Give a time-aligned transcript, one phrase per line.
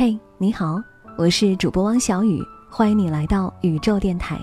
[0.00, 0.82] 嘿，你好，
[1.18, 4.40] 我是主播汪小雨，欢迎你来到宇宙电台。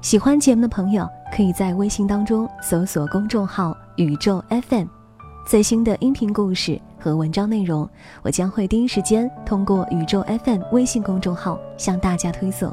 [0.00, 1.04] 喜欢节目的朋友，
[1.34, 4.86] 可以在微信当中搜索公众号“宇宙 FM”，
[5.44, 7.90] 最新的音频故事和文章内容，
[8.22, 12.72] 我将会第一时间通过宇宙 FM 微信公众号向大家推送。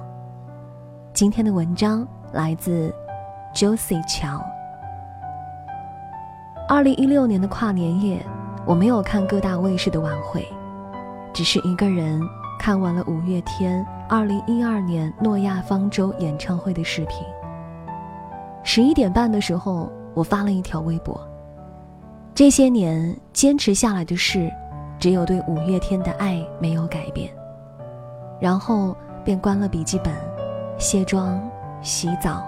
[1.11, 2.93] 今天的文章来自
[3.55, 4.39] Josie 乔。
[6.69, 8.23] 二零一六年的跨年夜，
[8.63, 10.47] 我没有看各大卫视的晚会。
[11.35, 12.21] 只是一个人
[12.57, 17.17] 看完了五月天二零一二年诺亚方舟演唱会的视频。
[18.63, 21.19] 十一点半的时候，我发了一条微博。
[22.33, 24.49] 这些年坚持下来的事，
[24.97, 27.29] 只有对五月天的爱没有改变。
[28.39, 28.95] 然后
[29.25, 30.13] 便关了笔记本，
[30.77, 31.37] 卸妆、
[31.81, 32.41] 洗澡、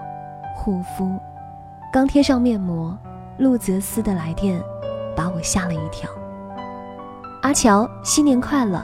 [0.55, 1.11] 护肤，
[1.91, 2.97] 刚贴上面膜，
[3.37, 4.61] 陆泽斯的来电，
[5.13, 6.09] 把我吓了一跳。
[7.47, 8.83] 阿乔，新年快乐。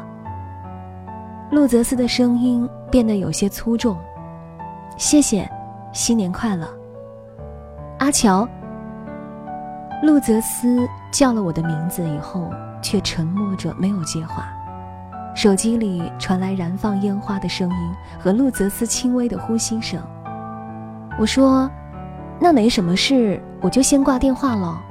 [1.51, 3.97] 陆泽斯的声音变得有些粗重。
[4.95, 5.45] 谢谢，
[5.91, 6.65] 新年快乐。
[7.99, 8.47] 阿乔。
[10.01, 12.49] 陆泽斯叫了我的名字以后，
[12.81, 14.45] 却沉默着没有接话。
[15.35, 20.01] 手机里传来燃放烟花的声音和陆泽斯轻微的呼吸声。
[21.19, 21.69] 我说
[22.39, 24.81] ：“那没什么事，我就先挂电话了。”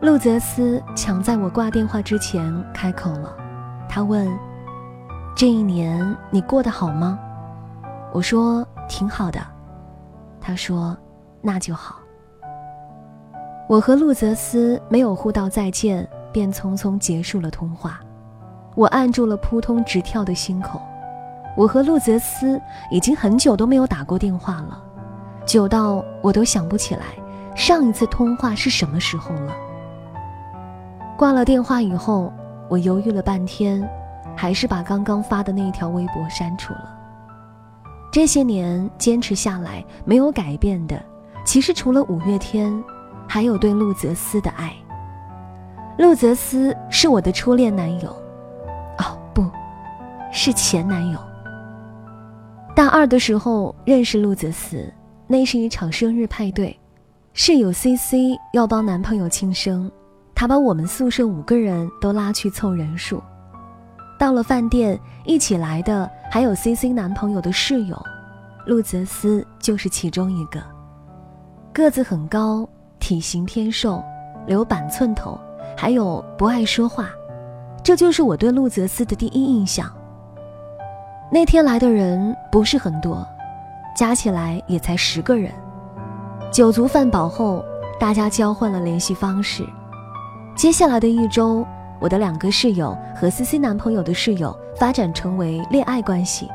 [0.00, 3.36] 陆泽斯抢在我挂电话之前开口了，
[3.86, 4.26] 他问
[5.36, 7.18] ：“这一年你过得好吗？”
[8.10, 9.38] 我说：“挺好的。”
[10.40, 10.96] 他说
[11.42, 11.96] ：“那就好。”
[13.68, 18.00] 我和陆泽斯没有互道再见，便匆匆结束了通话。
[18.74, 20.80] 我按住了扑通直跳的心口。
[21.58, 22.58] 我和陆泽斯
[22.90, 24.82] 已经很久都没有打过电话了，
[25.44, 27.04] 久到我都想不起来
[27.54, 29.52] 上一次通话是什么时候了。
[31.20, 32.32] 挂了电话以后，
[32.70, 33.86] 我犹豫了半天，
[34.34, 36.98] 还是把刚刚发的那条微博删除了。
[38.10, 40.98] 这些年坚持下来没有改变的，
[41.44, 42.72] 其实除了五月天，
[43.28, 44.74] 还有对陆泽斯的爱。
[45.98, 48.08] 陆泽斯是我的初恋男友，
[48.96, 49.04] 哦
[49.34, 49.44] 不，
[50.32, 51.18] 是前男友。
[52.74, 54.90] 大二的时候认识陆泽斯，
[55.26, 56.74] 那是一场生日派对，
[57.34, 59.92] 室友 C C 要帮男朋友庆生。
[60.40, 63.22] 他把我们宿舍五个人都拉去凑人数。
[64.18, 68.02] 到了饭店，一起来的还有 C C 男朋友的室友，
[68.64, 70.58] 陆泽斯就是其中一个。
[71.74, 72.66] 个子很高，
[72.98, 74.02] 体型偏瘦，
[74.46, 75.38] 留板寸头，
[75.76, 77.10] 还有不爱说话，
[77.84, 79.92] 这就是我对陆泽斯的第一印象。
[81.30, 83.28] 那天来的人不是很多，
[83.94, 85.52] 加起来也才十个人。
[86.50, 87.62] 酒足饭饱后，
[87.98, 89.62] 大家交换了联系方式。
[90.60, 91.66] 接下来的一周，
[91.98, 96.50] 我的两个室友和 C C 男朋友的室友发展成为恋爱关系，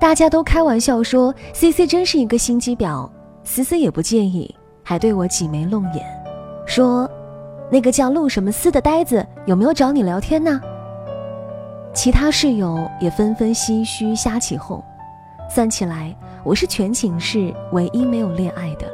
[0.00, 3.10] 大家都开玩笑说 C C 真是一个心机婊
[3.42, 4.54] ，C C 也不介意，
[4.84, 6.06] 还对我挤眉弄眼，
[6.68, 7.10] 说
[7.68, 10.60] 那个叫陆什么思的呆子有没有找你聊天呢？
[11.92, 14.80] 其他室友也纷纷唏嘘瞎起哄，
[15.50, 16.14] 算起来
[16.44, 18.86] 我是全寝室唯一没有恋爱的。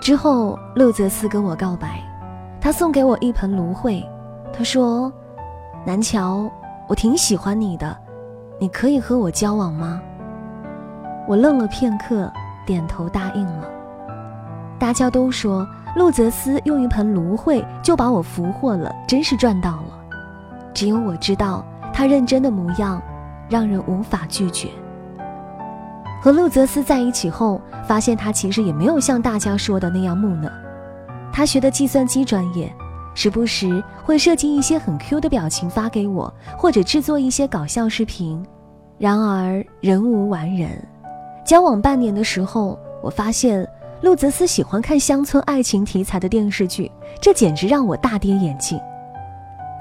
[0.00, 2.02] 之后，陆泽思跟我告白。
[2.64, 4.02] 他送给我一盆芦荟，
[4.50, 5.12] 他说
[5.84, 6.50] ：“南桥，
[6.88, 7.94] 我挺喜欢你的，
[8.58, 10.00] 你可以和我交往吗？”
[11.28, 12.32] 我愣了片刻，
[12.64, 13.68] 点头答应了。
[14.78, 20.00] 大家都说陆泽斯用一盆芦荟就把我俘获了，真是赚到了。
[20.72, 22.98] 只有我知道，他认真的模样，
[23.46, 24.70] 让人无法拒绝。
[26.22, 30.50] 和陆泽斯在一起后，发现他其实也没有像大家说的那样木讷。
[31.34, 32.72] 他学的计算机专业，
[33.12, 38.40] 时不时会设计一些很 Q 的表情发给我，或者制作一些搞笑视频。
[38.98, 40.70] 然而人无完人，
[41.44, 43.68] 交往半年的时候，我发现
[44.00, 46.88] 陆泽斯喜欢看乡村爱情题材的电视剧，
[47.20, 48.78] 这简直让我大跌眼镜。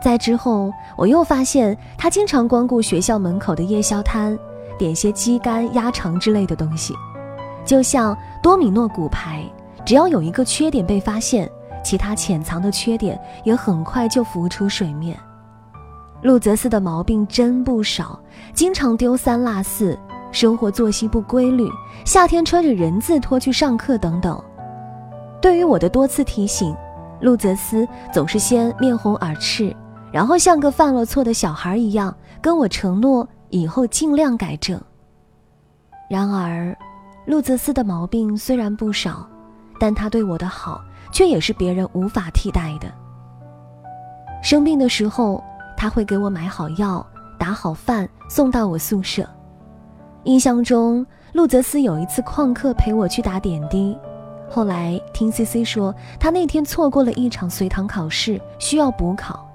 [0.03, 4.35] 在之后，我又发现他经常光顾学校门口的夜宵摊，
[4.79, 6.95] 点些鸡肝、鸭肠之类的东西，
[7.63, 9.45] 就像多米诺骨牌。
[9.85, 11.49] 只要有一个缺点被发现，
[11.83, 15.17] 其他潜藏的缺点也很快就浮出水面。
[16.21, 18.17] 陆泽斯的毛病真不少，
[18.53, 19.99] 经常丢三落四，
[20.31, 21.69] 生活作息不规律，
[22.05, 24.41] 夏天穿着人字拖去上课等等。
[25.41, 26.73] 对于我的多次提醒，
[27.19, 29.75] 陆泽斯总是先面红耳赤，
[30.13, 34.79] 然后像个犯了错的小孩一样跟我承诺以后尽量改正。
[36.09, 36.73] 然而，
[37.25, 39.27] 陆泽斯的毛病虽然不少。
[39.79, 40.81] 但他对我的好，
[41.11, 42.87] 却也是别人无法替代的。
[44.41, 45.43] 生病的时候，
[45.77, 47.05] 他会给我买好药，
[47.37, 49.27] 打好饭送到我宿舍。
[50.23, 53.97] 印象中，陆泽斯有一次旷课陪我去打点滴。
[54.49, 59.49] 后来听 C C 说，他那天错过了一场随堂考试，需要补考。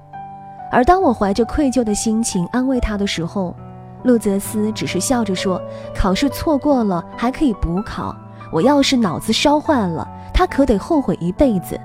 [0.71, 3.55] 而当我怀着愧疚的心情安慰他的时候，
[4.03, 5.61] 陆泽斯只是笑着说
[5.95, 8.15] ：“考试错过了还可以补考，
[8.53, 11.79] 我要是脑子烧坏了，他可得后悔一辈子。”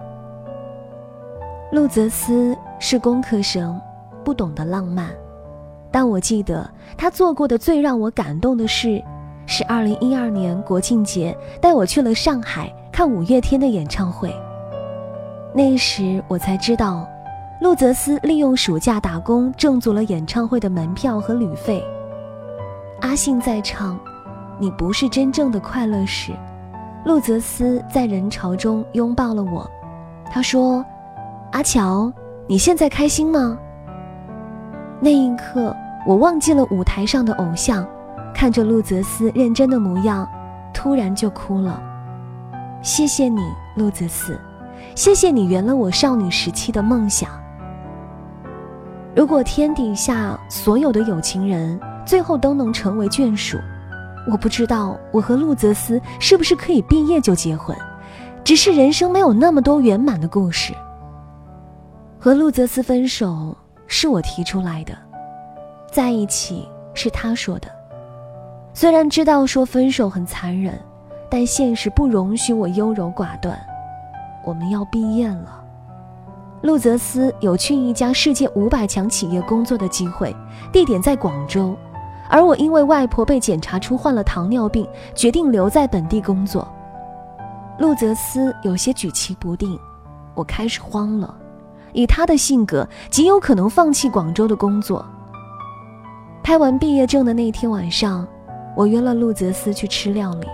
[1.71, 3.79] 陆泽斯是工科生，
[4.23, 5.09] 不懂得浪漫。
[5.91, 9.01] 但我记得他做过的最让我感动的事，
[9.45, 14.35] 是2012年国庆节带我去了上海看五月天的演唱会。
[15.53, 17.07] 那时我才知道，
[17.61, 21.83] 陆泽斯利用暑假打工挣足了演唱会的门票和旅费。
[23.01, 23.95] 阿信在唱
[24.59, 26.31] 《你不是真正的快乐》时，
[27.05, 29.69] 陆泽斯在人潮中拥抱了我。
[30.31, 30.83] 他说
[31.51, 32.11] ：“阿乔，
[32.47, 33.57] 你现在开心吗？”
[35.01, 35.75] 那一刻。
[36.05, 37.87] 我忘记了舞台上的偶像，
[38.35, 40.27] 看着陆泽斯认真的模样，
[40.73, 41.81] 突然就哭了。
[42.81, 43.39] 谢谢你，
[43.77, 44.37] 陆泽斯，
[44.95, 47.29] 谢谢你圆了我少女时期的梦想。
[49.15, 53.57] 如果天底下所有的有情人最后都能成为眷属，
[54.31, 57.75] 我不知道我和陆泽斯是不是可以毕业就结婚，
[58.43, 60.73] 只是人生没有那么多圆满的故事。
[62.19, 63.55] 和陆泽斯分手
[63.85, 64.93] 是我提出来的。
[65.91, 67.67] 在一起是他说的，
[68.73, 70.79] 虽然知道说分手很残忍，
[71.29, 73.59] 但现实不容许我优柔寡断。
[74.45, 75.63] 我们要毕业了，
[76.61, 80.35] 陆泽斯有去一家世界五百强企业工作的机会，
[80.71, 81.75] 地点在广州，
[82.33, 86.67] 而我因为外婆被检查出患了糖尿病，决定留在本地工作。
[87.77, 89.79] 陆泽斯有些举棋不定，
[90.33, 91.31] 我开始慌了，
[91.91, 95.05] 以他的性格，极有可能放弃广州的工作。
[96.41, 98.27] 拍完毕业证的那天晚上，
[98.75, 100.47] 我约了陆泽斯去吃料理。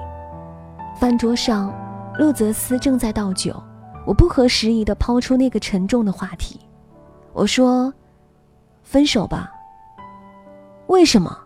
[0.99, 1.73] 饭桌上，
[2.17, 3.55] 陆泽斯正在倒酒，
[4.05, 6.59] 我不合时宜地抛出那个沉重的话题。
[7.31, 7.93] 我说
[8.83, 9.49] ：“分手吧。”
[10.87, 11.37] 为什么？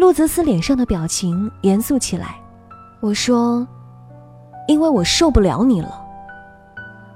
[0.00, 2.34] 陆泽斯脸上的表情严肃起来。
[3.00, 3.68] 我说
[4.66, 6.02] ：“因为我受不了你了。”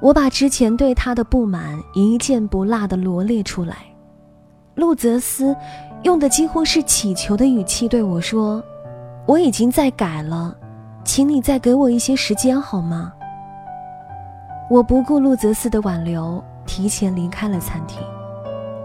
[0.03, 3.79] 我把之前对他的不满一件不落的罗列出来。
[4.75, 5.57] 陆泽斯。
[6.03, 8.63] 用的几乎是乞求的语气对我说
[9.25, 10.55] ：“我已经在改了，
[11.03, 13.11] 请你再给我一些时间好吗？”
[14.69, 18.03] 我不顾陆泽斯的挽留，提前离开了餐厅。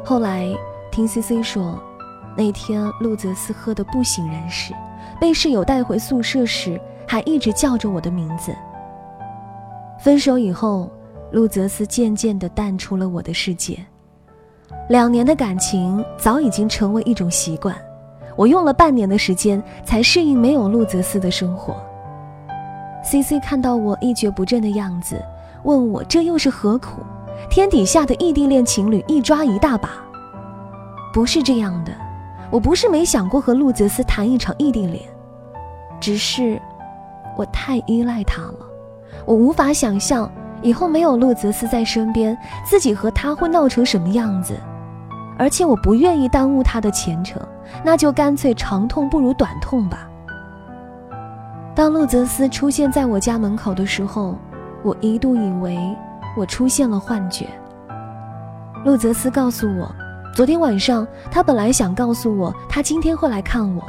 [0.06, 0.48] 后来
[0.90, 1.78] 听 C C 说，
[2.40, 4.74] 那天陆泽斯喝得不省人事，
[5.20, 8.56] 被室友带回宿舍时还一直叫着我的名字。
[10.00, 10.90] 分手以后，
[11.34, 13.78] 陆泽斯渐渐地淡出了我的世界。
[14.88, 17.76] 两年的感情早已经成为一种习惯，
[18.38, 21.76] 我用了半年的时间才适应没有陆泽斯的生活。
[23.04, 25.22] C C 看到我一蹶不振的样子，
[25.64, 27.02] 问我这又是何苦？
[27.50, 29.90] 天底下的异地恋情侣一抓一大把。
[31.14, 31.92] 不是这样的，
[32.52, 35.04] 我不是没想过和陆泽斯谈一场异地恋，
[36.00, 36.60] 只是
[37.38, 38.60] 我太依赖他了，
[39.26, 40.30] 我无法想象
[40.62, 44.58] 以后没有陆泽斯在身边，自己和他会闹成什么样子。
[45.38, 47.42] 而且我不愿意耽误他的前程，
[47.84, 50.10] 那就干脆长痛不如短痛吧。
[51.74, 54.36] 当陆泽斯出现在我家门口的时候，
[54.84, 55.80] 我一度以为
[56.36, 57.48] 我出现了幻觉。
[58.84, 59.90] 陆泽斯告诉我，
[60.40, 63.84] 昨天晚上他本来想告诉我他今天会来看我，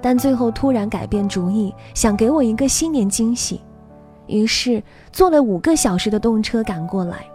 [0.00, 3.60] 但最后突然改变主意，想给我一个新年惊喜，
[4.28, 7.26] 于是坐了五个小时的动车赶过来。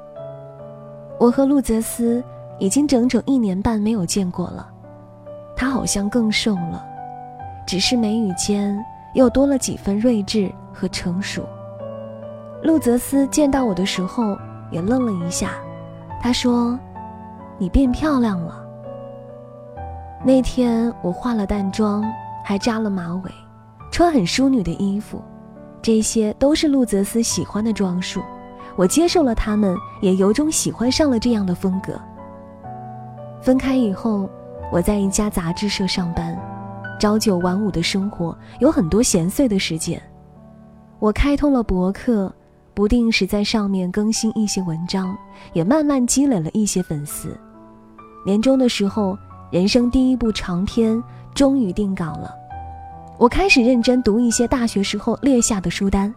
[1.20, 2.24] 我和陆泽斯。
[2.58, 4.66] 已经整整一年半没有见过了，
[5.54, 6.82] 他好像更瘦了，
[7.68, 8.82] 只是眉宇间
[9.14, 11.44] 又多了几分睿智和成熟。
[12.64, 14.38] 陆泽斯见到我的时候
[14.72, 15.52] 也愣了一下，
[16.20, 16.80] 他说
[17.58, 18.64] ：“你变漂亮了。”
[20.26, 22.04] 那天我化了淡妆，
[22.44, 23.32] 还扎了马尾，
[23.92, 25.22] 穿很淑女的衣服，
[25.82, 28.22] 这些都是陆泽斯喜欢的装束，
[28.76, 31.94] 我接受了他们，也由衷喜欢上了这样的风格。
[33.42, 34.28] 分开以后，
[34.72, 36.38] 我在一家杂志社上班，
[37.00, 40.02] 朝九晚五的生活有很多闲碎的时间。
[41.00, 42.34] 我开通了博客，
[42.74, 45.16] 不定时在上面更新一些文章，
[45.54, 47.38] 也慢慢积累了一些粉丝。
[48.28, 49.18] 年终的时候，
[49.52, 51.02] 人生第一部长篇
[51.34, 52.30] 终于定稿了。
[53.18, 56.14] 我开始认真读一些大学时候列下的书单，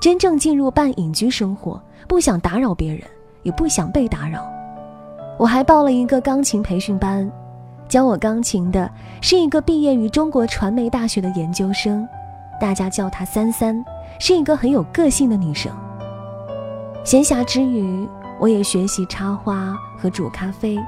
[0.00, 3.02] 真正进入半隐居生活，不想打扰别人，
[3.42, 4.42] 也不想被打扰。
[5.38, 7.30] 我还报了一个钢琴培训班，
[7.90, 8.90] 教我钢琴的
[9.20, 12.08] 是一个毕业于中国传媒大学的研究生，
[12.58, 13.84] 大家叫她三三，
[14.18, 15.70] 是一个很有个性的女生。
[17.04, 18.08] 闲暇之余，
[18.40, 20.78] 我也学习插花和煮咖啡。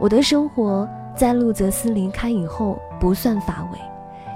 [0.00, 3.78] 我的生活在路泽斯离开以后不算乏味，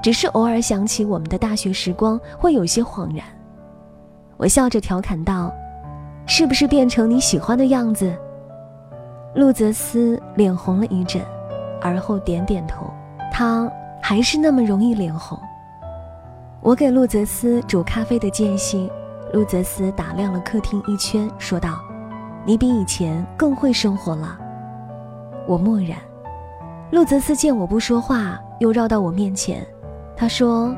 [0.03, 3.25] 只是偶尔想起我们的大学时光，会有些恍然。
[4.37, 5.53] 我笑着调侃道
[6.27, 8.13] ：“是不是变成你喜欢的样子？”
[9.37, 11.23] 路泽斯脸红了一阵，
[11.81, 12.93] 而后点点头。
[13.31, 13.71] 他
[14.03, 15.39] 还是那么容易脸红。
[16.61, 18.91] 我给路泽斯煮咖啡的间隙，
[19.33, 21.81] 路泽斯打量了客厅一圈，说道
[22.45, 24.39] ：“你比以前更会生活了。”
[25.47, 25.99] 我默然。
[26.91, 29.67] 陆泽斯见我不说话，又绕到我面前，
[30.15, 30.77] 他说：“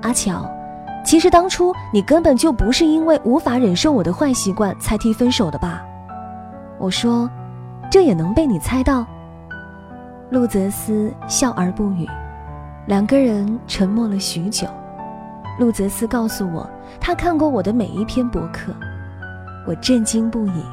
[0.00, 0.50] 阿乔，
[1.04, 5.84] 其实当初你根本就不是因为无法忍受我的坏习惯才提分手的吧？”
[6.80, 7.28] 我说
[7.90, 9.06] ：“这也能被你猜到。”
[10.30, 12.08] 陆泽斯笑而不语，
[12.86, 14.66] 两个人沉默了许久。
[15.58, 18.72] 陆泽斯告诉我，他看过我的每一篇博客，
[19.66, 20.64] 我震惊不已。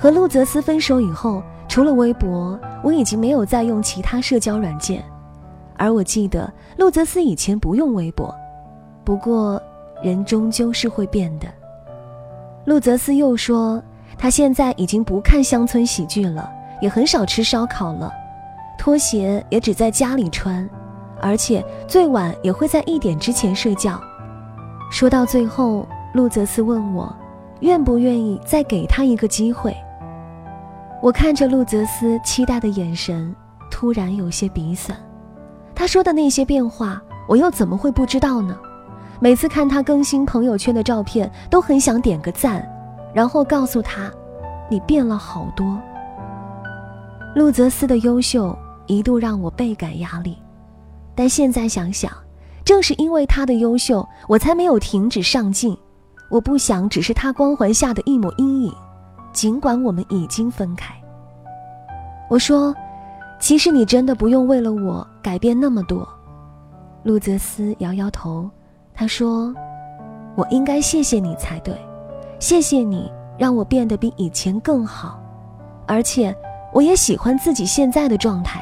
[0.00, 1.40] 和陆泽斯分手以后。
[1.70, 5.04] 除了微博，我已经没有再用其他社交软件。
[5.76, 8.34] 而我记得路泽斯以前不用微博，
[9.04, 9.62] 不过
[10.02, 11.46] 人终究是会变的。
[12.64, 13.80] 路泽斯又说，
[14.18, 16.50] 他现在已经不看乡村喜剧了，
[16.80, 18.12] 也很少吃烧烤了，
[18.76, 20.68] 拖鞋也只在家里穿，
[21.20, 24.00] 而且最晚也会在一点之前睡觉。
[24.90, 27.14] 说到最后，路泽斯问我，
[27.60, 29.72] 愿不愿意再给他一个机会。
[31.02, 33.34] 我看着陆泽斯期待的眼神，
[33.70, 34.96] 突然有些鼻酸。
[35.74, 38.54] 他说的那些变化，我又怎么会不知道呢？
[39.18, 42.66] 每次看他更新朋友圈的照片，都很想点个赞，
[43.14, 44.10] 然后告诉他
[44.70, 45.78] ：“你变了好多。”
[47.34, 48.54] 陆泽斯的优秀
[48.86, 50.36] 一度让我倍感压力，
[51.14, 52.12] 但现在想想，
[52.62, 55.74] 正是因为他的优秀，我才没有停止上进。
[56.30, 58.74] 我不想只是他光环下的一抹阴影。
[59.32, 60.94] 尽管我们已经分开，
[62.28, 62.74] 我说
[63.38, 66.06] ：“其实你真的不用为了我改变那么多。”
[67.04, 68.50] 路泽斯摇摇头，
[68.92, 69.54] 他说
[70.36, 71.74] ：“我应该谢谢你才对，
[72.38, 75.18] 谢谢你让我变得比以前更好，
[75.86, 76.34] 而且
[76.72, 78.60] 我也喜欢自己现在的状态。”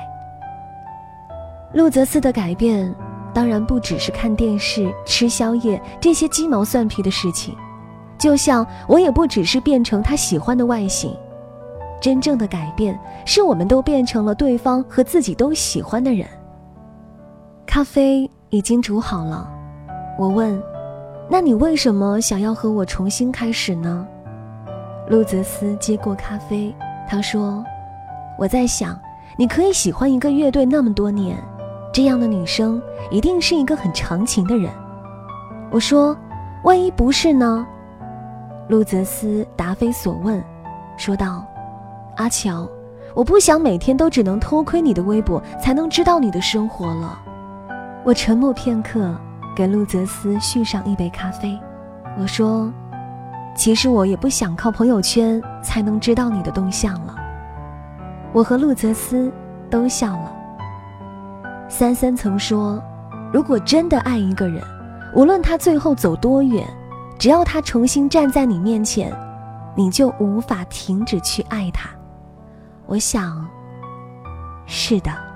[1.74, 2.94] 路泽斯的改变
[3.34, 7.56] 当然不只是看电视、吃宵夜这些鸡毛蒜皮的事情。
[8.18, 11.16] 就像我也不只是变成他喜欢的外形，
[12.00, 16.26] 真正的改变是我们都变成了对方和自己都喜欢的人。
[17.64, 19.48] 咖啡已经煮好了，
[20.18, 20.60] 我问
[21.30, 24.06] ：“那你为什么想要和我重新开始呢？”
[25.08, 26.74] 路泽斯接过咖啡，
[27.08, 27.64] 他说
[28.36, 28.98] ：“我在想，
[29.36, 31.38] 你可以喜欢一个乐队那么多年，
[31.92, 34.72] 这样的女生一定是一个很长情的人。”
[35.70, 36.16] 我说
[36.64, 37.66] ：“万一不是呢？”
[38.68, 40.44] 路泽斯答非所问，
[40.98, 41.42] 说道
[42.16, 42.68] ：“阿乔，
[43.14, 47.18] 我不想每天都只能偷窥你的微博才能知道你的生活了。”
[48.04, 49.14] 我沉默片刻，
[49.56, 51.58] 给路泽斯续上一杯咖啡。
[52.20, 52.70] 我说
[53.56, 57.16] ：“其实我也不想靠朋友圈才能知道你的动向了。”
[58.34, 59.32] 我和路泽斯
[59.70, 60.32] 都笑了。
[61.70, 62.82] 三三曾说
[63.32, 64.62] ：“如果真的爱一个人，
[65.14, 66.66] 无论他最后走多远。”
[67.18, 69.12] 只要他重新站在你面前，
[69.76, 71.90] 你就无法停止去爱他。
[72.86, 73.44] 我想，
[74.66, 75.27] 是的。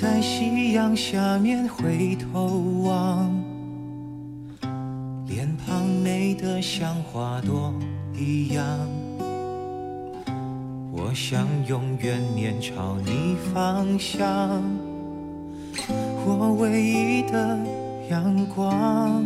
[0.00, 2.46] 在夕阳下面回头
[2.84, 3.34] 望，
[5.26, 7.74] 脸庞美得像花朵
[8.16, 8.64] 一样。
[10.92, 14.62] 我想永远面朝你方向，
[16.24, 17.58] 我唯一的
[18.08, 19.24] 阳光。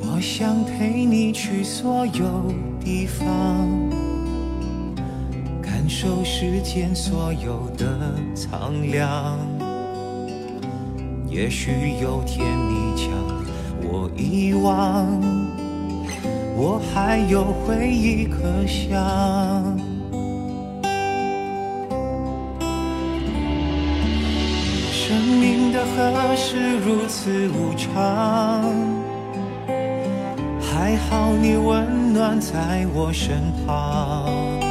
[0.00, 4.07] 我想陪你去所有地方。
[5.88, 7.86] 感受世间所有的
[8.34, 9.38] 苍凉，
[11.30, 13.10] 也许有天你将
[13.82, 15.08] 我遗忘，
[16.54, 18.98] 我还有回忆可想。
[24.92, 28.62] 生命的河是如此无常。
[30.60, 34.67] 还好你温暖在我身旁。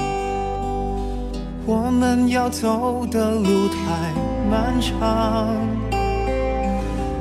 [1.69, 4.13] 我们要走的路太
[4.49, 5.53] 漫长，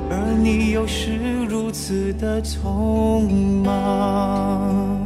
[0.09, 3.29] 而你又是如此的匆
[3.65, 5.06] 忙。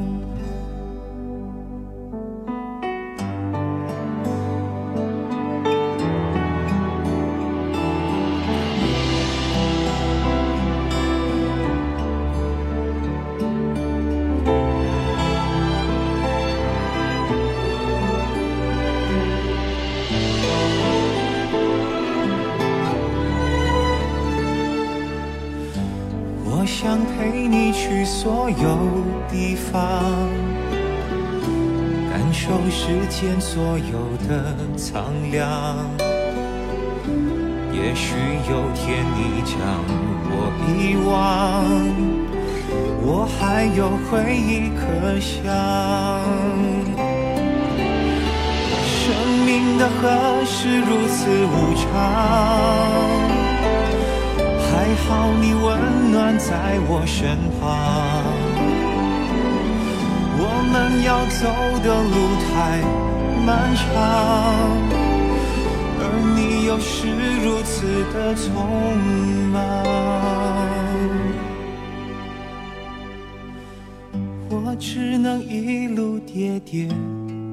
[28.22, 28.76] 所有
[29.30, 29.80] 地方，
[32.10, 33.94] 感受世间所有
[34.28, 35.48] 的苍凉。
[37.72, 38.14] 也许
[38.46, 39.56] 有天你将
[40.28, 41.64] 我遗忘，
[43.00, 45.32] 我还有回忆可想。
[48.84, 53.39] 生命的河是如此无常。
[54.80, 58.24] 还好你温暖在我身旁，
[60.38, 61.44] 我们要走
[61.84, 62.14] 的路
[62.48, 62.80] 太
[63.44, 63.84] 漫长，
[65.98, 66.00] 而
[66.34, 67.12] 你又是
[67.44, 67.76] 如此
[68.14, 68.48] 的匆
[69.52, 69.60] 忙，
[74.48, 76.88] 我只能一路跌跌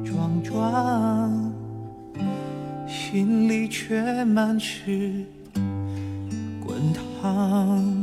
[0.06, 1.52] 撞撞，
[2.88, 5.26] 心里却满是。
[7.38, 7.97] 滚烫。